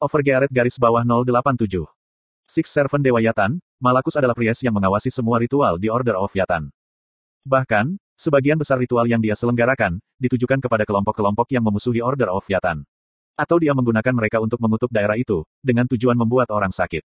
Overgearet 0.00 0.48
garis 0.48 0.80
bawah 0.80 1.04
087. 1.04 1.68
Six 2.48 2.72
Servant 2.72 3.04
Dewa 3.04 3.20
Yatan, 3.20 3.60
Malakus 3.76 4.16
adalah 4.16 4.32
priest 4.32 4.64
yang 4.64 4.72
mengawasi 4.72 5.12
semua 5.12 5.36
ritual 5.36 5.76
di 5.76 5.92
Order 5.92 6.16
of 6.16 6.32
Yatan. 6.32 6.72
Bahkan, 7.44 8.00
sebagian 8.16 8.56
besar 8.56 8.80
ritual 8.80 9.04
yang 9.04 9.20
dia 9.20 9.36
selenggarakan, 9.36 10.00
ditujukan 10.16 10.56
kepada 10.64 10.88
kelompok-kelompok 10.88 11.52
yang 11.52 11.60
memusuhi 11.60 12.00
Order 12.00 12.32
of 12.32 12.48
Yatan. 12.48 12.88
Atau 13.36 13.60
dia 13.60 13.76
menggunakan 13.76 14.16
mereka 14.16 14.40
untuk 14.40 14.56
mengutuk 14.64 14.88
daerah 14.88 15.20
itu, 15.20 15.44
dengan 15.60 15.84
tujuan 15.84 16.16
membuat 16.16 16.48
orang 16.48 16.72
sakit. 16.72 17.04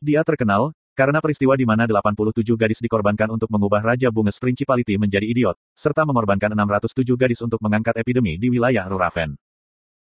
Dia 0.00 0.24
terkenal, 0.24 0.72
karena 0.96 1.20
peristiwa 1.20 1.60
di 1.60 1.68
mana 1.68 1.84
87 1.84 2.40
gadis 2.56 2.80
dikorbankan 2.80 3.36
untuk 3.36 3.52
mengubah 3.52 3.84
Raja 3.84 4.08
Bunges 4.08 4.40
Principality 4.40 4.96
menjadi 4.96 5.28
idiot, 5.28 5.60
serta 5.76 6.08
mengorbankan 6.08 6.56
607 6.56 7.20
gadis 7.20 7.44
untuk 7.44 7.60
mengangkat 7.60 8.00
epidemi 8.00 8.40
di 8.40 8.48
wilayah 8.48 8.88
Ruraven. 8.88 9.36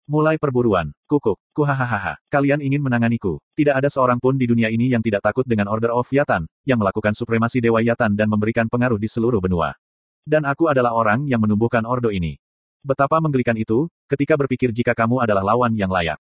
Mulai 0.08 0.40
perburuan, 0.40 0.94
kukuk, 1.04 1.36
kuhahaha, 1.52 2.16
kalian 2.32 2.64
ingin 2.64 2.80
menanganiku. 2.80 3.42
Tidak 3.58 3.76
ada 3.76 3.90
seorang 3.92 4.16
pun 4.16 4.38
di 4.38 4.48
dunia 4.48 4.72
ini 4.72 4.88
yang 4.88 5.04
tidak 5.04 5.26
takut 5.26 5.44
dengan 5.44 5.68
Order 5.68 5.92
of 5.92 6.08
Yatan, 6.08 6.48
yang 6.64 6.80
melakukan 6.80 7.12
supremasi 7.12 7.60
Dewa 7.60 7.84
Yatan 7.84 8.16
dan 8.16 8.30
memberikan 8.30 8.70
pengaruh 8.70 8.96
di 8.96 9.06
seluruh 9.10 9.42
benua. 9.42 9.76
Dan 10.24 10.44
aku 10.48 10.70
adalah 10.70 10.96
orang 10.96 11.28
yang 11.28 11.40
menumbuhkan 11.42 11.84
Ordo 11.84 12.08
ini. 12.08 12.40
Betapa 12.80 13.20
menggelikan 13.20 13.58
itu, 13.60 13.92
ketika 14.08 14.40
berpikir 14.40 14.72
jika 14.72 14.96
kamu 14.96 15.20
adalah 15.20 15.44
lawan 15.44 15.76
yang 15.76 15.92
layak. 15.92 16.16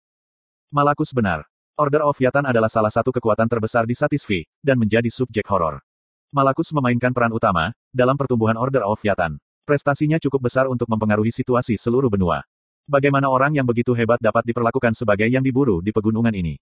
Malakus 0.74 1.14
benar. 1.14 1.46
Order 1.78 2.02
of 2.10 2.18
Yatan 2.18 2.50
adalah 2.50 2.74
salah 2.74 2.90
satu 2.90 3.14
kekuatan 3.14 3.46
terbesar 3.46 3.86
di 3.86 3.94
Satisfi, 3.94 4.50
dan 4.66 4.82
menjadi 4.82 5.14
subjek 5.14 5.46
horor. 5.46 5.86
Malakus 6.34 6.74
memainkan 6.74 7.14
peran 7.14 7.30
utama, 7.30 7.72
dalam 7.94 8.18
pertumbuhan 8.18 8.58
Order 8.58 8.84
of 8.84 8.98
Yatan. 9.00 9.38
Prestasinya 9.64 10.18
cukup 10.18 10.50
besar 10.50 10.66
untuk 10.66 10.90
mempengaruhi 10.90 11.30
situasi 11.30 11.78
seluruh 11.78 12.10
benua. 12.10 12.42
Bagaimana 12.88 13.28
orang 13.28 13.52
yang 13.52 13.68
begitu 13.68 13.92
hebat 13.92 14.16
dapat 14.24 14.48
diperlakukan 14.48 14.96
sebagai 14.96 15.28
yang 15.28 15.44
diburu 15.44 15.84
di 15.84 15.92
pegunungan 15.92 16.32
ini? 16.32 16.56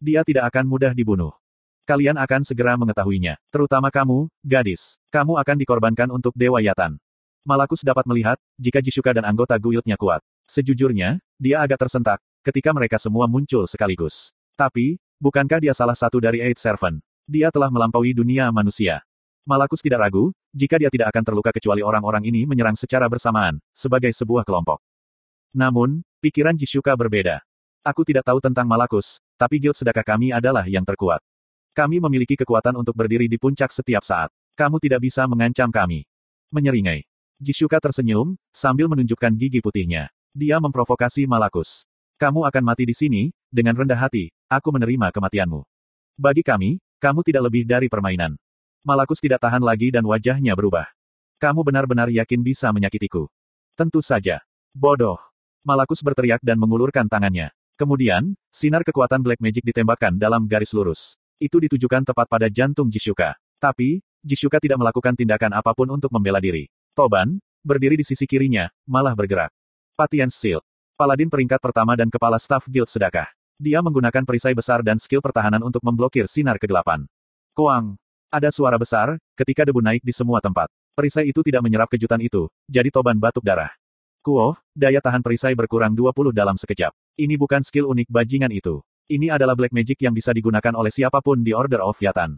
Dia 0.00 0.24
tidak 0.24 0.48
akan 0.48 0.64
mudah 0.64 0.96
dibunuh. 0.96 1.36
Kalian 1.84 2.16
akan 2.16 2.48
segera 2.48 2.80
mengetahuinya. 2.80 3.36
Terutama 3.52 3.92
kamu, 3.92 4.32
gadis. 4.40 4.96
Kamu 5.12 5.36
akan 5.36 5.56
dikorbankan 5.60 6.08
untuk 6.08 6.32
Dewa 6.32 6.64
Yatan. 6.64 6.96
Malakus 7.44 7.84
dapat 7.84 8.08
melihat, 8.08 8.40
jika 8.56 8.80
Jisuka 8.80 9.12
dan 9.12 9.28
anggota 9.28 9.52
guildnya 9.60 10.00
kuat. 10.00 10.24
Sejujurnya, 10.48 11.20
dia 11.36 11.60
agak 11.60 11.84
tersentak, 11.84 12.24
ketika 12.40 12.72
mereka 12.72 12.96
semua 12.96 13.28
muncul 13.28 13.68
sekaligus. 13.68 14.32
Tapi, 14.56 14.96
bukankah 15.20 15.60
dia 15.60 15.76
salah 15.76 15.92
satu 15.94 16.24
dari 16.24 16.40
Eight 16.40 16.56
Servant? 16.56 17.04
Dia 17.28 17.52
telah 17.52 17.68
melampaui 17.68 18.16
dunia 18.16 18.48
manusia. 18.48 19.04
Malakus 19.44 19.84
tidak 19.84 20.08
ragu, 20.08 20.32
jika 20.56 20.80
dia 20.80 20.88
tidak 20.88 21.12
akan 21.12 21.20
terluka 21.20 21.52
kecuali 21.52 21.84
orang-orang 21.84 22.24
ini 22.24 22.48
menyerang 22.48 22.80
secara 22.80 23.12
bersamaan, 23.12 23.60
sebagai 23.76 24.08
sebuah 24.16 24.40
kelompok. 24.40 24.80
Namun, 25.56 26.04
pikiran 26.20 26.52
Jisuka 26.52 26.92
berbeda. 26.92 27.40
Aku 27.80 28.04
tidak 28.04 28.28
tahu 28.28 28.44
tentang 28.44 28.68
Malakus, 28.68 29.24
tapi 29.40 29.56
guild 29.56 29.72
sedekah 29.72 30.04
kami 30.04 30.28
adalah 30.28 30.68
yang 30.68 30.84
terkuat. 30.84 31.24
Kami 31.72 31.96
memiliki 31.96 32.36
kekuatan 32.36 32.76
untuk 32.76 32.92
berdiri 32.92 33.24
di 33.24 33.40
puncak 33.40 33.72
setiap 33.72 34.04
saat. 34.04 34.28
Kamu 34.52 34.76
tidak 34.76 35.08
bisa 35.08 35.24
mengancam 35.24 35.72
kami. 35.72 36.04
Menyeringai. 36.52 37.08
Jisuka 37.40 37.80
tersenyum, 37.80 38.36
sambil 38.52 38.84
menunjukkan 38.92 39.32
gigi 39.32 39.64
putihnya. 39.64 40.12
Dia 40.36 40.60
memprovokasi 40.60 41.24
Malakus. 41.24 41.88
Kamu 42.20 42.44
akan 42.44 42.64
mati 42.64 42.84
di 42.84 42.92
sini, 42.92 43.32
dengan 43.48 43.76
rendah 43.76 43.96
hati, 43.96 44.32
aku 44.52 44.72
menerima 44.72 45.08
kematianmu. 45.08 45.64
Bagi 46.16 46.44
kami, 46.44 46.80
kamu 47.00 47.20
tidak 47.24 47.48
lebih 47.48 47.68
dari 47.68 47.88
permainan. 47.92 48.36
Malakus 48.84 49.20
tidak 49.20 49.44
tahan 49.44 49.60
lagi 49.60 49.92
dan 49.92 50.04
wajahnya 50.04 50.56
berubah. 50.56 50.88
Kamu 51.36 51.60
benar-benar 51.60 52.08
yakin 52.08 52.40
bisa 52.40 52.72
menyakitiku. 52.72 53.28
Tentu 53.76 54.00
saja. 54.00 54.40
Bodoh. 54.72 55.20
Malakus 55.66 55.98
berteriak 55.98 56.38
dan 56.46 56.62
mengulurkan 56.62 57.10
tangannya. 57.10 57.50
Kemudian, 57.74 58.38
sinar 58.54 58.86
kekuatan 58.86 59.18
Black 59.18 59.42
Magic 59.42 59.66
ditembakkan 59.66 60.14
dalam 60.14 60.46
garis 60.46 60.70
lurus. 60.70 61.18
Itu 61.42 61.58
ditujukan 61.58 62.06
tepat 62.06 62.30
pada 62.30 62.46
jantung 62.46 62.86
Jisuka. 62.86 63.34
Tapi, 63.58 63.98
Jisuka 64.22 64.62
tidak 64.62 64.78
melakukan 64.78 65.18
tindakan 65.18 65.58
apa 65.58 65.74
pun 65.74 65.90
untuk 65.90 66.14
membela 66.14 66.38
diri. 66.38 66.70
Toban, 66.94 67.42
berdiri 67.66 67.98
di 67.98 68.06
sisi 68.06 68.30
kirinya, 68.30 68.70
malah 68.86 69.18
bergerak. 69.18 69.50
Patience 69.98 70.38
Shield. 70.38 70.62
Paladin 70.94 71.26
peringkat 71.26 71.58
pertama 71.58 71.98
dan 71.98 72.14
kepala 72.14 72.38
staf 72.38 72.70
guild 72.70 72.86
sedekah. 72.86 73.26
Dia 73.58 73.82
menggunakan 73.82 74.22
perisai 74.22 74.54
besar 74.54 74.86
dan 74.86 75.02
skill 75.02 75.18
pertahanan 75.18 75.66
untuk 75.66 75.82
memblokir 75.82 76.30
sinar 76.30 76.62
kegelapan. 76.62 77.10
Kuang. 77.58 77.98
Ada 78.30 78.54
suara 78.54 78.78
besar, 78.78 79.18
ketika 79.34 79.66
debu 79.66 79.82
naik 79.82 80.06
di 80.06 80.14
semua 80.14 80.38
tempat. 80.38 80.70
Perisai 80.94 81.26
itu 81.26 81.42
tidak 81.42 81.66
menyerap 81.66 81.90
kejutan 81.90 82.22
itu, 82.22 82.46
jadi 82.70 82.86
Toban 82.94 83.18
batuk 83.18 83.42
darah. 83.42 83.74
Kuo, 84.26 84.58
daya 84.74 84.98
tahan 84.98 85.22
perisai 85.22 85.54
berkurang 85.54 85.94
20 85.94 86.34
dalam 86.34 86.58
sekejap. 86.58 86.90
Ini 87.14 87.38
bukan 87.38 87.62
skill 87.62 87.86
unik 87.86 88.10
bajingan 88.10 88.50
itu. 88.50 88.82
Ini 89.06 89.30
adalah 89.30 89.54
black 89.54 89.70
magic 89.70 90.02
yang 90.02 90.10
bisa 90.10 90.34
digunakan 90.34 90.74
oleh 90.74 90.90
siapa 90.90 91.22
pun 91.22 91.46
di 91.46 91.54
Order 91.54 91.78
of 91.86 91.94
Yatan. 91.94 92.34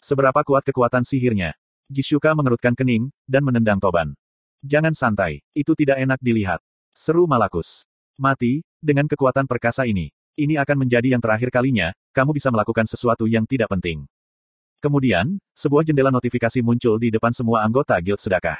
Seberapa 0.00 0.40
kuat 0.40 0.64
kekuatan 0.64 1.04
sihirnya? 1.04 1.52
Jisuka 1.92 2.32
mengerutkan 2.32 2.72
kening, 2.72 3.12
dan 3.28 3.44
menendang 3.44 3.76
Toban. 3.76 4.16
Jangan 4.64 4.96
santai, 4.96 5.44
itu 5.52 5.76
tidak 5.76 6.00
enak 6.00 6.16
dilihat. 6.24 6.64
Seru 6.96 7.28
Malakus. 7.28 7.84
Mati, 8.16 8.64
dengan 8.80 9.04
kekuatan 9.04 9.44
perkasa 9.44 9.84
ini. 9.84 10.08
Ini 10.40 10.56
akan 10.64 10.88
menjadi 10.88 11.12
yang 11.12 11.20
terakhir 11.20 11.52
kalinya, 11.52 11.92
kamu 12.16 12.32
bisa 12.32 12.48
melakukan 12.48 12.88
sesuatu 12.88 13.28
yang 13.28 13.44
tidak 13.44 13.68
penting. 13.68 14.08
Kemudian, 14.80 15.36
sebuah 15.52 15.84
jendela 15.84 16.08
notifikasi 16.08 16.64
muncul 16.64 16.96
di 16.96 17.12
depan 17.12 17.36
semua 17.36 17.60
anggota 17.60 18.00
guild 18.00 18.24
sedekah. 18.24 18.56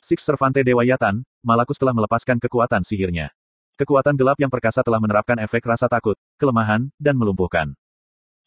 Six 0.00 0.24
Servante 0.24 0.64
Dewa 0.64 0.80
Yatan, 0.80 1.28
Malakus 1.44 1.76
telah 1.76 1.92
melepaskan 1.92 2.40
kekuatan 2.40 2.80
sihirnya. 2.80 3.36
Kekuatan 3.76 4.16
gelap 4.16 4.40
yang 4.40 4.48
perkasa 4.48 4.80
telah 4.80 4.96
menerapkan 4.96 5.36
efek 5.36 5.60
rasa 5.60 5.92
takut, 5.92 6.16
kelemahan, 6.40 6.88
dan 6.96 7.20
melumpuhkan. 7.20 7.76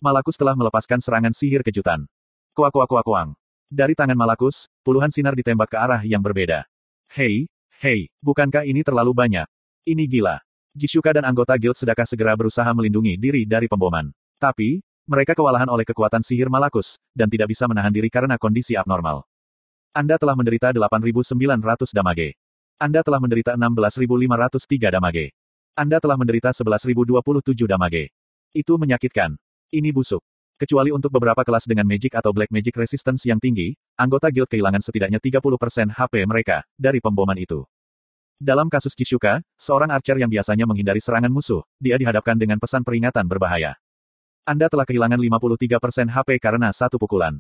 Malakus 0.02 0.34
telah 0.34 0.58
melepaskan 0.58 0.97
serangan 0.97 1.30
sihir 1.30 1.62
kejutan. 1.62 2.09
Kuak 2.58 2.74
kuak 2.74 2.90
kuak 2.90 3.06
kuang. 3.06 3.30
Dari 3.69 3.94
tangan 3.94 4.18
Malakus, 4.18 4.66
puluhan 4.81 5.13
sinar 5.13 5.38
ditembak 5.38 5.69
ke 5.69 5.78
arah 5.78 6.02
yang 6.02 6.25
berbeda. 6.25 6.66
Hei, 7.13 7.46
hei, 7.86 8.09
bukankah 8.25 8.66
ini 8.66 8.81
terlalu 8.81 9.13
banyak? 9.13 9.46
Ini 9.86 10.09
gila. 10.09 10.42
Jisuka 10.74 11.13
dan 11.13 11.30
anggota 11.30 11.53
guild 11.62 11.78
sedekah 11.78 12.09
segera 12.09 12.34
berusaha 12.34 12.74
melindungi 12.74 13.13
diri 13.13 13.46
dari 13.46 13.69
pemboman. 13.69 14.09
Tapi, 14.42 14.81
mereka 15.06 15.38
kewalahan 15.38 15.69
oleh 15.69 15.86
kekuatan 15.86 16.25
sihir 16.25 16.50
Malakus, 16.50 16.97
dan 17.13 17.30
tidak 17.30 17.53
bisa 17.53 17.69
menahan 17.69 17.94
diri 17.94 18.09
karena 18.09 18.42
kondisi 18.42 18.74
abnormal. 18.74 19.22
Anda 19.94 20.18
telah 20.18 20.34
menderita 20.34 20.74
8.900 20.74 21.94
damage. 21.94 22.34
Anda 22.81 23.06
telah 23.06 23.22
menderita 23.22 23.54
16.503 23.54 24.90
damage. 24.90 25.38
Anda 25.78 26.02
telah 26.02 26.18
menderita 26.18 26.50
11.027 26.50 27.70
damage. 27.70 28.09
Itu 28.58 28.81
menyakitkan. 28.81 29.38
Ini 29.70 29.94
busuk. 29.94 30.26
Kecuali 30.58 30.90
untuk 30.90 31.14
beberapa 31.14 31.46
kelas 31.46 31.70
dengan 31.70 31.86
magic 31.86 32.18
atau 32.18 32.34
black 32.34 32.50
magic 32.50 32.74
resistance 32.74 33.22
yang 33.30 33.38
tinggi, 33.38 33.78
anggota 33.94 34.34
guild 34.34 34.50
kehilangan 34.50 34.81
setidaknya 34.81 35.22
30% 35.22 35.94
HP 35.94 36.25
mereka, 36.25 36.66
dari 36.74 36.98
pemboman 36.98 37.38
itu. 37.38 37.62
Dalam 38.42 38.74
kasus 38.74 38.98
Chishuka, 38.98 39.46
seorang 39.62 39.94
archer 39.94 40.18
yang 40.18 40.34
biasanya 40.34 40.66
menghindari 40.66 41.06
serangan 41.06 41.30
musuh, 41.30 41.62
dia 41.78 42.02
dihadapkan 42.02 42.34
dengan 42.34 42.58
pesan 42.58 42.81
peringatan 42.81 43.30
berbahaya. 43.30 43.78
Anda 44.42 44.74
telah 44.74 44.90
kehilangan 44.90 45.22
53% 45.22 46.10
HP 46.10 46.42
karena 46.42 46.74
satu 46.74 46.98
pukulan. 46.98 47.38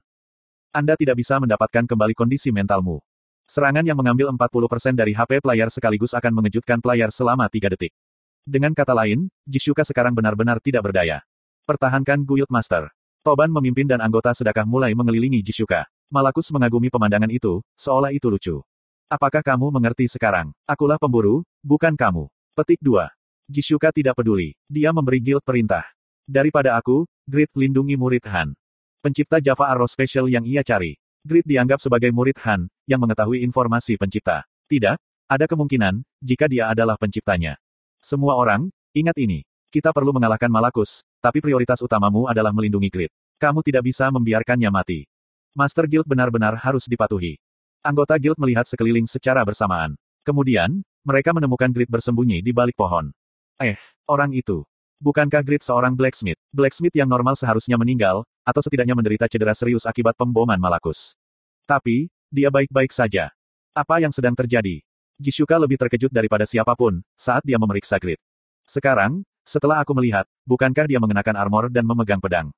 Anda 0.73 0.97
tidak 0.97 1.21
bisa 1.21 1.37
mendapatkan 1.37 1.85
kembali 1.85 2.17
kondisi 2.17 2.49
mentalmu. 2.49 2.97
Serangan 3.45 3.85
yang 3.85 3.93
mengambil 3.93 4.33
40% 4.33 4.97
dari 4.97 5.13
HP 5.13 5.37
player 5.45 5.69
sekaligus 5.69 6.17
akan 6.17 6.33
mengejutkan 6.33 6.81
player 6.81 7.13
selama 7.13 7.45
3 7.45 7.77
detik. 7.77 7.93
Dengan 8.41 8.73
kata 8.73 8.97
lain, 8.97 9.29
Jishuka 9.45 9.85
sekarang 9.85 10.17
benar-benar 10.17 10.57
tidak 10.57 10.89
berdaya. 10.89 11.21
Pertahankan 11.69 12.25
Guild 12.25 12.49
Master. 12.49 12.89
Toban 13.21 13.53
memimpin 13.53 13.85
dan 13.85 14.01
anggota 14.01 14.33
sedekah 14.33 14.65
mulai 14.65 14.97
mengelilingi 14.97 15.45
Jishuka. 15.45 15.85
Malakus 16.09 16.49
mengagumi 16.49 16.89
pemandangan 16.89 17.29
itu, 17.29 17.61
seolah 17.77 18.09
itu 18.09 18.33
lucu. 18.33 18.65
Apakah 19.13 19.45
kamu 19.45 19.69
mengerti 19.69 20.09
sekarang? 20.09 20.57
Akulah 20.65 20.97
pemburu, 20.97 21.45
bukan 21.61 21.93
kamu. 21.93 22.33
Petik 22.57 22.81
2. 22.81 23.13
Jisuka 23.45 23.93
tidak 23.93 24.17
peduli. 24.17 24.57
Dia 24.65 24.89
memberi 24.89 25.21
guild 25.21 25.45
perintah. 25.45 25.85
Daripada 26.25 26.81
aku, 26.81 27.05
Grid 27.29 27.53
lindungi 27.53 27.93
murid 27.93 28.25
Han. 28.25 28.57
Pencipta 29.03 29.43
Java 29.43 29.67
Arrow 29.67 29.83
Special 29.83 30.31
yang 30.31 30.47
ia 30.47 30.63
cari. 30.63 30.95
Grid 31.27 31.43
dianggap 31.43 31.83
sebagai 31.83 32.07
murid 32.15 32.39
Han, 32.47 32.71
yang 32.87 33.03
mengetahui 33.03 33.43
informasi 33.43 33.99
pencipta. 33.99 34.47
Tidak, 34.71 34.95
ada 35.27 35.43
kemungkinan, 35.43 36.07
jika 36.23 36.47
dia 36.47 36.71
adalah 36.71 36.95
penciptanya. 36.95 37.59
Semua 37.99 38.39
orang, 38.39 38.71
ingat 38.95 39.19
ini. 39.19 39.43
Kita 39.67 39.91
perlu 39.91 40.15
mengalahkan 40.15 40.47
Malakus, 40.47 41.03
tapi 41.19 41.43
prioritas 41.43 41.83
utamamu 41.83 42.31
adalah 42.31 42.55
melindungi 42.55 42.87
Grid. 42.87 43.11
Kamu 43.43 43.59
tidak 43.59 43.91
bisa 43.91 44.07
membiarkannya 44.07 44.71
mati. 44.71 45.03
Master 45.51 45.83
Guild 45.83 46.07
benar-benar 46.07 46.55
harus 46.55 46.87
dipatuhi. 46.87 47.35
Anggota 47.83 48.15
guild 48.15 48.39
melihat 48.39 48.63
sekeliling 48.63 49.11
secara 49.11 49.43
bersamaan. 49.43 49.99
Kemudian, 50.23 50.79
mereka 51.03 51.35
menemukan 51.35 51.75
Grid 51.75 51.91
bersembunyi 51.91 52.39
di 52.39 52.55
balik 52.55 52.79
pohon. 52.79 53.11
Eh, 53.59 53.75
orang 54.07 54.31
itu. 54.31 54.63
Bukankah 55.03 55.43
Grid 55.43 55.59
seorang 55.59 55.99
blacksmith? 55.99 56.39
Blacksmith 56.55 56.95
yang 56.95 57.11
normal 57.11 57.35
seharusnya 57.35 57.75
meninggal, 57.75 58.23
atau 58.47 58.63
setidaknya 58.63 58.95
menderita 58.95 59.27
cedera 59.27 59.51
serius 59.51 59.83
akibat 59.83 60.15
pemboman 60.15 60.55
Malakus. 60.55 61.19
Tapi, 61.67 62.07
dia 62.31 62.47
baik-baik 62.47 62.95
saja. 62.95 63.35
Apa 63.75 63.99
yang 63.99 64.15
sedang 64.15 64.31
terjadi? 64.31 64.79
Jisuka 65.19 65.59
lebih 65.59 65.75
terkejut 65.75 66.07
daripada 66.07 66.47
siapa 66.47 66.71
pun, 66.79 67.03
saat 67.19 67.43
dia 67.43 67.59
memeriksa 67.59 67.99
Grid. 67.99 68.15
Sekarang, 68.63 69.27
setelah 69.43 69.83
aku 69.83 69.91
melihat, 69.91 70.23
bukankah 70.47 70.87
dia 70.87 71.03
mengenakan 71.03 71.35
armor 71.35 71.67
dan 71.67 71.83
memegang 71.83 72.23
pedang? 72.23 72.55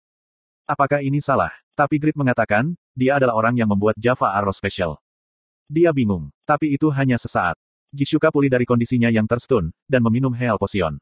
Apakah 0.69 1.01
ini 1.01 1.25
salah? 1.25 1.49
Tapi 1.73 1.97
Grid 1.97 2.13
mengatakan, 2.13 2.77
dia 2.93 3.17
adalah 3.17 3.41
orang 3.41 3.57
yang 3.57 3.73
membuat 3.73 3.97
Java 3.97 4.37
Arrow 4.37 4.53
Special. 4.53 5.01
Dia 5.65 5.89
bingung, 5.89 6.29
tapi 6.45 6.77
itu 6.77 6.93
hanya 6.93 7.17
sesaat. 7.17 7.57
Jishuka 7.89 8.29
pulih 8.29 8.53
dari 8.53 8.69
kondisinya 8.69 9.09
yang 9.09 9.25
terstun, 9.25 9.73
dan 9.89 10.05
meminum 10.05 10.29
Heal 10.29 10.61
Potion. 10.61 11.01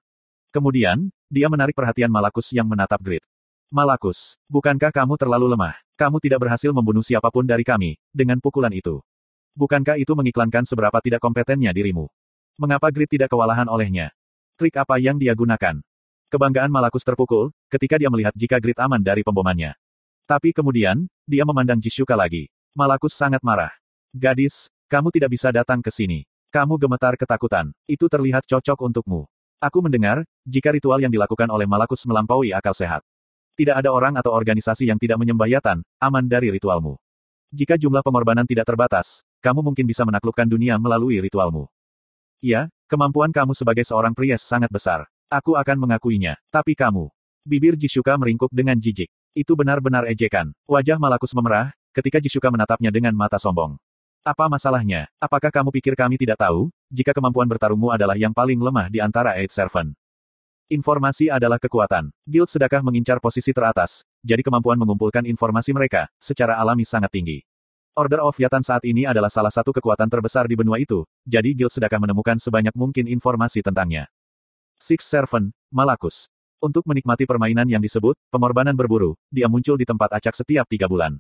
Kemudian, 0.54 1.10
dia 1.34 1.50
menarik 1.50 1.74
perhatian 1.74 2.14
Malakus 2.14 2.54
yang 2.54 2.70
menatap 2.70 3.02
Grid. 3.02 3.26
Malakus, 3.74 4.38
bukankah 4.46 4.94
kamu 4.94 5.18
terlalu 5.18 5.50
lemah? 5.58 5.74
Kamu 5.98 6.22
tidak 6.22 6.46
berhasil 6.46 6.70
membunuh 6.70 7.02
siapa 7.02 7.34
pun 7.34 7.42
dari 7.42 7.66
kami, 7.66 7.98
dengan 8.14 8.38
pukulan 8.38 8.70
itu. 8.70 9.02
Bukankah 9.58 9.98
itu 9.98 10.14
mengiklankan 10.14 10.62
seberapa 10.62 10.94
tidak 11.02 11.26
kompetennya 11.26 11.74
dirimu? 11.74 12.06
Mengapa 12.54 12.94
Grid 12.94 13.10
tidak 13.10 13.34
kewalahan 13.34 13.66
olehnya? 13.66 14.14
Trik 14.54 14.78
apa 14.78 15.02
yang 15.02 15.18
dia 15.18 15.34
gunakan? 15.34 15.82
Kebanggaan 16.30 16.70
Malakus 16.70 17.02
terpukul, 17.02 17.50
ketika 17.74 17.98
dia 17.98 18.14
melihat 18.14 18.38
jika 18.38 18.62
Grid 18.62 18.78
aman 18.78 19.02
dari 19.02 19.26
pembomannya. 19.26 19.74
Tapi 20.30 20.54
kemudian, 20.54 21.10
dia 21.26 21.50
memandang 21.50 21.82
Jishuka 21.82 22.14
lagi. 22.14 22.54
Malakus 22.78 23.18
sangat 23.18 23.42
marah. 23.42 23.74
Gadis, 24.14 24.70
kamu 24.86 25.10
tidak 25.10 25.34
bisa 25.34 25.50
datang 25.50 25.82
ke 25.82 25.90
sini. 25.90 26.30
Kamu 26.54 26.78
gemetar 26.78 27.18
ketakutan. 27.18 27.74
Itu 27.90 28.06
terlihat 28.06 28.46
cocok 28.46 28.86
untukmu. 28.86 29.26
Aku 29.64 29.80
mendengar, 29.80 30.28
jika 30.44 30.76
ritual 30.76 31.00
yang 31.00 31.08
dilakukan 31.08 31.48
oleh 31.48 31.64
Malakus 31.64 32.04
melampaui 32.04 32.52
akal 32.52 32.76
sehat. 32.76 33.00
Tidak 33.56 33.72
ada 33.72 33.96
orang 33.96 34.20
atau 34.20 34.36
organisasi 34.36 34.92
yang 34.92 35.00
tidak 35.00 35.16
menyembah 35.24 35.48
Yatan, 35.48 35.88
aman 36.04 36.28
dari 36.28 36.52
ritualmu. 36.52 37.00
Jika 37.48 37.80
jumlah 37.80 38.04
pengorbanan 38.04 38.44
tidak 38.44 38.68
terbatas, 38.68 39.24
kamu 39.40 39.64
mungkin 39.64 39.88
bisa 39.88 40.04
menaklukkan 40.04 40.52
dunia 40.52 40.76
melalui 40.76 41.24
ritualmu. 41.24 41.72
Iya, 42.44 42.68
kemampuan 42.92 43.32
kamu 43.32 43.56
sebagai 43.56 43.88
seorang 43.88 44.12
priest 44.12 44.44
sangat 44.52 44.68
besar. 44.68 45.08
Aku 45.32 45.56
akan 45.56 45.80
mengakuinya. 45.80 46.36
Tapi 46.52 46.76
kamu. 46.76 47.08
Bibir 47.48 47.80
Jishuka 47.80 48.20
meringkuk 48.20 48.52
dengan 48.52 48.76
jijik. 48.76 49.08
Itu 49.32 49.56
benar-benar 49.56 50.12
ejekan. 50.12 50.52
Wajah 50.68 51.00
Malakus 51.00 51.32
memerah, 51.32 51.72
ketika 51.96 52.20
Jishuka 52.20 52.52
menatapnya 52.52 52.92
dengan 52.92 53.16
mata 53.16 53.40
sombong. 53.40 53.80
Apa 54.24 54.48
masalahnya? 54.48 55.12
Apakah 55.20 55.52
kamu 55.52 55.68
pikir 55.76 56.00
kami 56.00 56.16
tidak 56.16 56.40
tahu, 56.40 56.72
jika 56.88 57.12
kemampuan 57.12 57.44
bertarungmu 57.44 57.92
adalah 57.92 58.16
yang 58.16 58.32
paling 58.32 58.56
lemah 58.56 58.88
di 58.88 59.04
antara 59.04 59.36
Eight 59.36 59.52
Servant? 59.52 59.92
Informasi 60.72 61.28
adalah 61.28 61.60
kekuatan. 61.60 62.08
Guild 62.24 62.48
sedekah 62.48 62.80
mengincar 62.80 63.20
posisi 63.20 63.52
teratas, 63.52 64.08
jadi 64.24 64.40
kemampuan 64.40 64.80
mengumpulkan 64.80 65.28
informasi 65.28 65.76
mereka, 65.76 66.08
secara 66.24 66.56
alami 66.56 66.88
sangat 66.88 67.12
tinggi. 67.12 67.44
Order 68.00 68.24
of 68.24 68.40
Yatan 68.40 68.64
saat 68.64 68.88
ini 68.88 69.04
adalah 69.04 69.28
salah 69.28 69.52
satu 69.52 69.76
kekuatan 69.76 70.08
terbesar 70.08 70.48
di 70.48 70.56
benua 70.56 70.80
itu, 70.80 71.04
jadi 71.28 71.52
Guild 71.52 71.76
sedekah 71.76 72.00
menemukan 72.00 72.40
sebanyak 72.40 72.72
mungkin 72.80 73.12
informasi 73.12 73.60
tentangnya. 73.60 74.08
Six 74.80 75.04
Servant, 75.04 75.52
Malakus. 75.68 76.32
Untuk 76.64 76.88
menikmati 76.88 77.28
permainan 77.28 77.68
yang 77.68 77.84
disebut, 77.84 78.16
pengorbanan 78.32 78.72
berburu, 78.72 79.20
dia 79.28 79.52
muncul 79.52 79.76
di 79.76 79.84
tempat 79.84 80.16
acak 80.16 80.32
setiap 80.32 80.64
tiga 80.72 80.88
bulan. 80.88 81.20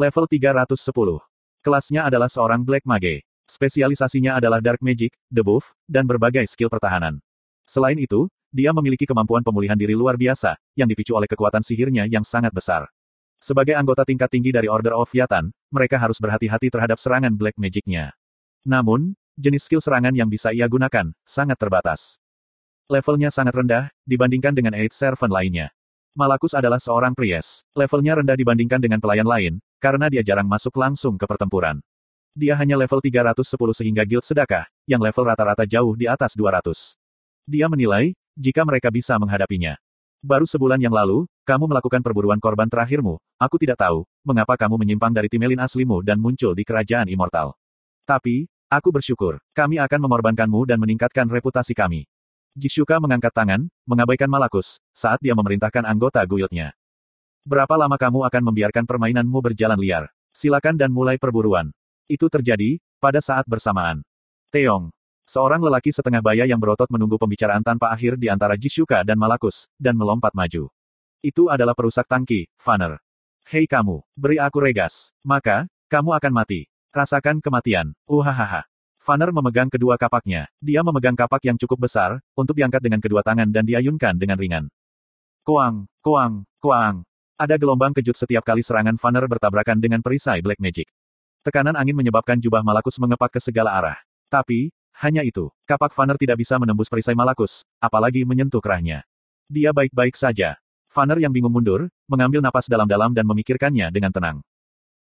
Level 0.00 0.24
310. 0.24 1.28
Kelasnya 1.68 2.08
adalah 2.08 2.32
seorang 2.32 2.64
Black 2.64 2.88
Mage. 2.88 3.28
Spesialisasinya 3.44 4.40
adalah 4.40 4.56
Dark 4.56 4.80
Magic, 4.80 5.12
Debuff, 5.28 5.76
dan 5.84 6.08
berbagai 6.08 6.48
skill 6.48 6.72
pertahanan. 6.72 7.20
Selain 7.68 8.00
itu, 8.00 8.24
dia 8.48 8.72
memiliki 8.72 9.04
kemampuan 9.04 9.44
pemulihan 9.44 9.76
diri 9.76 9.92
luar 9.92 10.16
biasa, 10.16 10.56
yang 10.72 10.88
dipicu 10.88 11.12
oleh 11.12 11.28
kekuatan 11.28 11.60
sihirnya 11.60 12.08
yang 12.08 12.24
sangat 12.24 12.56
besar. 12.56 12.88
Sebagai 13.36 13.76
anggota 13.76 14.08
tingkat 14.08 14.32
tinggi 14.32 14.48
dari 14.48 14.64
Order 14.64 14.96
of 14.96 15.12
Yatan, 15.12 15.52
mereka 15.68 16.00
harus 16.00 16.16
berhati-hati 16.16 16.72
terhadap 16.72 16.96
serangan 16.96 17.36
Black 17.36 17.60
Magic-nya. 17.60 18.16
Namun, 18.64 19.12
jenis 19.36 19.68
skill 19.68 19.84
serangan 19.84 20.16
yang 20.16 20.32
bisa 20.32 20.56
ia 20.56 20.64
gunakan, 20.72 21.12
sangat 21.28 21.60
terbatas. 21.60 22.16
Levelnya 22.88 23.28
sangat 23.28 23.52
rendah, 23.52 23.92
dibandingkan 24.08 24.56
dengan 24.56 24.72
Eight 24.72 24.96
Servant 24.96 25.28
lainnya. 25.28 25.68
Malakus 26.16 26.56
adalah 26.56 26.80
seorang 26.80 27.12
priest. 27.12 27.68
Levelnya 27.76 28.16
rendah 28.16 28.40
dibandingkan 28.40 28.80
dengan 28.80 29.04
pelayan 29.04 29.28
lain, 29.28 29.60
karena 29.78 30.10
dia 30.10 30.22
jarang 30.26 30.46
masuk 30.46 30.74
langsung 30.74 31.14
ke 31.14 31.24
pertempuran. 31.26 31.78
Dia 32.38 32.54
hanya 32.54 32.78
level 32.78 33.02
310 33.02 33.42
sehingga 33.74 34.06
guild 34.06 34.22
sedekah, 34.22 34.66
yang 34.86 35.02
level 35.02 35.26
rata-rata 35.26 35.66
jauh 35.66 35.94
di 35.98 36.06
atas 36.06 36.38
200. 36.38 36.94
Dia 37.48 37.66
menilai, 37.66 38.14
jika 38.38 38.62
mereka 38.62 38.94
bisa 38.94 39.18
menghadapinya. 39.18 39.74
Baru 40.22 40.46
sebulan 40.46 40.82
yang 40.82 40.94
lalu, 40.94 41.30
kamu 41.46 41.70
melakukan 41.70 42.02
perburuan 42.02 42.42
korban 42.42 42.66
terakhirmu, 42.66 43.22
aku 43.38 43.56
tidak 43.58 43.78
tahu, 43.78 44.02
mengapa 44.26 44.58
kamu 44.58 44.74
menyimpang 44.78 45.14
dari 45.14 45.30
timelin 45.30 45.62
aslimu 45.62 46.02
dan 46.02 46.18
muncul 46.18 46.54
di 46.58 46.66
kerajaan 46.66 47.06
immortal. 47.06 47.54
Tapi, 48.02 48.50
aku 48.66 48.90
bersyukur, 48.90 49.38
kami 49.54 49.78
akan 49.78 50.00
mengorbankanmu 50.04 50.66
dan 50.66 50.82
meningkatkan 50.82 51.30
reputasi 51.30 51.74
kami. 51.74 52.06
Jishuka 52.58 52.98
mengangkat 52.98 53.30
tangan, 53.30 53.70
mengabaikan 53.86 54.26
Malakus, 54.26 54.82
saat 54.90 55.22
dia 55.22 55.38
memerintahkan 55.38 55.86
anggota 55.86 56.18
guildnya. 56.26 56.74
Berapa 57.48 57.80
lama 57.80 57.96
kamu 57.96 58.28
akan 58.28 58.42
membiarkan 58.52 58.84
permainanmu 58.84 59.40
berjalan 59.40 59.80
liar? 59.80 60.12
Silakan 60.36 60.76
dan 60.76 60.92
mulai 60.92 61.16
perburuan. 61.16 61.72
Itu 62.04 62.28
terjadi, 62.28 62.76
pada 63.00 63.24
saat 63.24 63.48
bersamaan. 63.48 64.04
Teong. 64.52 64.92
Seorang 65.24 65.64
lelaki 65.64 65.88
setengah 65.88 66.20
baya 66.20 66.44
yang 66.44 66.60
berotot 66.60 66.92
menunggu 66.92 67.16
pembicaraan 67.16 67.64
tanpa 67.64 67.88
akhir 67.88 68.20
di 68.20 68.28
antara 68.28 68.52
Jishuka 68.52 69.00
dan 69.00 69.16
Malakus, 69.16 69.64
dan 69.80 69.96
melompat 69.96 70.36
maju. 70.36 70.68
Itu 71.24 71.48
adalah 71.48 71.72
perusak 71.72 72.04
tangki, 72.04 72.52
Fanner. 72.60 73.00
Hei 73.48 73.64
kamu, 73.64 74.04
beri 74.12 74.36
aku 74.36 74.60
regas. 74.60 75.16
Maka, 75.24 75.72
kamu 75.88 76.20
akan 76.20 76.32
mati. 76.36 76.68
Rasakan 76.92 77.40
kematian. 77.40 77.96
Uhahaha. 78.04 78.68
Fanner 79.00 79.32
memegang 79.32 79.72
kedua 79.72 79.96
kapaknya. 79.96 80.52
Dia 80.60 80.84
memegang 80.84 81.16
kapak 81.16 81.48
yang 81.48 81.56
cukup 81.56 81.88
besar, 81.88 82.20
untuk 82.36 82.60
diangkat 82.60 82.84
dengan 82.84 83.00
kedua 83.00 83.24
tangan 83.24 83.48
dan 83.48 83.64
diayunkan 83.64 84.20
dengan 84.20 84.36
ringan. 84.36 84.64
Kuang, 85.48 85.88
kuang, 86.04 86.44
kuang. 86.60 87.08
Ada 87.38 87.54
gelombang 87.54 87.94
kejut 87.94 88.18
setiap 88.18 88.42
kali 88.42 88.66
serangan 88.66 88.98
Fanner 88.98 89.22
bertabrakan 89.30 89.78
dengan 89.78 90.02
perisai 90.02 90.42
Black 90.42 90.58
Magic. 90.58 90.90
Tekanan 91.46 91.78
angin 91.78 91.94
menyebabkan 91.94 92.34
jubah 92.42 92.66
Malakus 92.66 92.98
mengepak 92.98 93.38
ke 93.38 93.38
segala 93.38 93.78
arah. 93.78 93.94
Tapi, 94.26 94.74
hanya 94.98 95.22
itu, 95.22 95.46
kapak 95.62 95.94
Fanner 95.94 96.18
tidak 96.18 96.42
bisa 96.42 96.58
menembus 96.58 96.90
perisai 96.90 97.14
Malakus, 97.14 97.62
apalagi 97.78 98.26
menyentuh 98.26 98.58
kerahnya. 98.58 99.06
Dia 99.46 99.70
baik-baik 99.70 100.18
saja. 100.18 100.58
Fanner 100.90 101.22
yang 101.22 101.30
bingung 101.30 101.54
mundur, 101.54 101.86
mengambil 102.10 102.42
napas 102.42 102.66
dalam-dalam 102.66 103.14
dan 103.14 103.22
memikirkannya 103.22 103.86
dengan 103.94 104.10
tenang. 104.10 104.42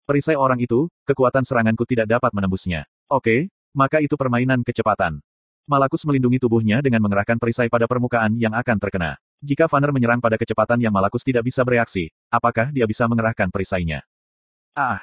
Perisai 0.05 0.37
orang 0.37 0.61
itu, 0.61 0.93
kekuatan 1.09 1.49
seranganku 1.49 1.89
tidak 1.89 2.13
dapat 2.13 2.29
menembusnya. 2.37 2.85
Oke, 3.09 3.49
maka 3.73 4.05
itu 4.05 4.21
permainan 4.21 4.61
kecepatan. 4.69 5.25
Malakus 5.65 6.05
melindungi 6.05 6.45
tubuhnya 6.45 6.85
dengan 6.85 7.01
mengerahkan 7.09 7.41
perisai 7.41 7.73
pada 7.73 7.89
permukaan 7.89 8.37
yang 8.37 8.53
akan 8.53 8.77
terkena. 8.77 9.17
Jika 9.39 9.71
Vanner 9.71 9.95
menyerang 9.95 10.19
pada 10.19 10.35
kecepatan 10.35 10.83
yang 10.83 10.91
Malakus 10.91 11.23
tidak 11.23 11.47
bisa 11.47 11.63
bereaksi, 11.63 12.11
apakah 12.27 12.75
dia 12.75 12.83
bisa 12.91 13.07
mengerahkan 13.07 13.55
perisainya? 13.55 14.03
Ah! 14.75 14.99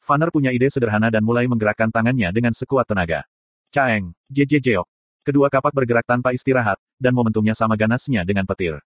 Vanner 0.00 0.30
punya 0.30 0.54
ide 0.54 0.70
sederhana 0.70 1.10
dan 1.10 1.26
mulai 1.26 1.50
menggerakkan 1.50 1.90
tangannya 1.90 2.30
dengan 2.30 2.54
sekuat 2.54 2.86
tenaga. 2.88 3.26
Caeng, 3.74 4.14
jejejeok. 4.30 4.86
Kedua 5.26 5.52
kapak 5.52 5.74
bergerak 5.76 6.06
tanpa 6.08 6.32
istirahat, 6.32 6.80
dan 6.96 7.12
momentumnya 7.12 7.52
sama 7.52 7.76
ganasnya 7.76 8.24
dengan 8.24 8.48
petir. 8.48 8.80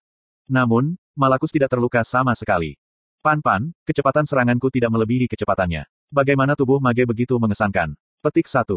Namun, 0.49 0.99
Malakus 1.15 1.55
tidak 1.55 1.71
terluka 1.71 2.03
sama 2.03 2.35
sekali. 2.35 2.75
Pan-pan, 3.23 3.71
kecepatan 3.87 4.27
seranganku 4.27 4.67
tidak 4.69 4.91
melebihi 4.91 5.31
kecepatannya. 5.31 5.87
Bagaimana 6.11 6.53
tubuh 6.53 6.77
mage 6.77 7.07
begitu 7.07 7.39
mengesankan? 7.39 7.97
Petik 8.21 8.45
1. 8.45 8.67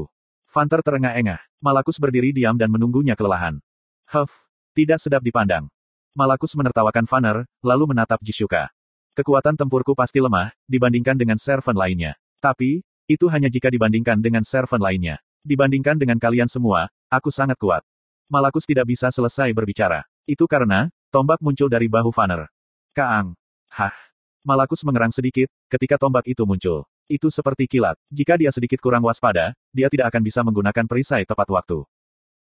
Fanter 0.49 0.80
terengah-engah. 0.80 1.40
Malakus 1.61 2.00
berdiri 2.00 2.32
diam 2.32 2.56
dan 2.56 2.73
menunggunya 2.73 3.12
kelelahan. 3.18 3.61
Huff, 4.08 4.49
tidak 4.73 5.02
sedap 5.02 5.20
dipandang. 5.20 5.68
Malakus 6.16 6.56
menertawakan 6.58 7.04
Fanner, 7.04 7.44
lalu 7.60 7.94
menatap 7.94 8.18
Jishuka. 8.24 8.72
Kekuatan 9.14 9.58
tempurku 9.58 9.98
pasti 9.98 10.22
lemah, 10.22 10.54
dibandingkan 10.70 11.18
dengan 11.18 11.38
servant 11.38 11.74
lainnya. 11.74 12.14
Tapi, 12.38 12.86
itu 13.10 13.26
hanya 13.30 13.50
jika 13.50 13.66
dibandingkan 13.66 14.22
dengan 14.22 14.46
servant 14.46 14.78
lainnya. 14.78 15.18
Dibandingkan 15.42 15.98
dengan 15.98 16.20
kalian 16.20 16.46
semua, 16.46 16.90
aku 17.08 17.32
sangat 17.34 17.58
kuat. 17.58 17.82
Malakus 18.28 18.68
tidak 18.68 18.86
bisa 18.90 19.08
selesai 19.08 19.50
berbicara. 19.56 20.04
Itu 20.28 20.44
karena, 20.44 20.92
tombak 21.08 21.40
muncul 21.40 21.72
dari 21.72 21.88
bahu 21.88 22.12
Fanner. 22.12 22.46
Kaang. 22.92 23.32
Hah. 23.72 23.96
Malakus 24.44 24.84
mengerang 24.84 25.12
sedikit, 25.12 25.48
ketika 25.72 25.96
tombak 25.98 26.24
itu 26.28 26.44
muncul. 26.44 26.84
Itu 27.08 27.32
seperti 27.32 27.64
kilat. 27.64 27.96
Jika 28.12 28.36
dia 28.36 28.52
sedikit 28.52 28.82
kurang 28.84 29.00
waspada, 29.06 29.56
dia 29.72 29.88
tidak 29.88 30.12
akan 30.12 30.22
bisa 30.22 30.44
menggunakan 30.44 30.84
perisai 30.84 31.24
tepat 31.24 31.48
waktu. 31.48 31.84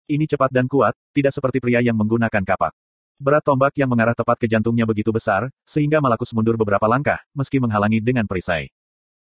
Ini 0.09 0.25
cepat 0.25 0.51
dan 0.51 0.67
kuat, 0.67 0.97
tidak 1.13 1.37
seperti 1.37 1.61
pria 1.61 1.85
yang 1.85 1.95
menggunakan 1.95 2.43
kapak. 2.43 2.73
Berat 3.19 3.43
tombak 3.43 3.75
yang 3.75 3.91
mengarah 3.91 4.15
tepat 4.15 4.39
ke 4.39 4.47
jantungnya 4.47 4.87
begitu 4.87 5.11
besar, 5.11 5.51
sehingga 5.67 5.99
Malakus 5.99 6.31
mundur 6.31 6.55
beberapa 6.55 6.87
langkah, 6.87 7.19
meski 7.35 7.59
menghalangi 7.59 7.99
dengan 7.99 8.31
perisai. 8.31 8.71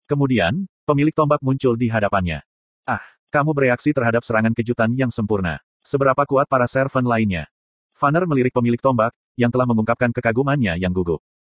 Kemudian, 0.05 0.69
pemilik 0.85 1.09
tombak 1.09 1.41
muncul 1.41 1.73
di 1.73 1.89
hadapannya. 1.89 2.45
Ah, 2.85 3.01
kamu 3.33 3.57
bereaksi 3.57 3.89
terhadap 3.89 4.21
serangan 4.21 4.53
kejutan 4.53 4.93
yang 4.93 5.09
sempurna. 5.09 5.65
Seberapa 5.81 6.21
kuat 6.29 6.45
para 6.45 6.69
servant 6.69 7.09
lainnya? 7.09 7.49
Fanner 7.97 8.29
melirik 8.29 8.53
pemilik 8.53 8.77
tombak, 8.77 9.17
yang 9.33 9.49
telah 9.49 9.65
mengungkapkan 9.65 10.13
kekagumannya 10.13 10.77
yang 10.77 10.93
gugup. 10.93 11.25